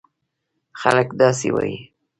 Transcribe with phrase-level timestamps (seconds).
[0.81, 1.77] خلک داسې وایي: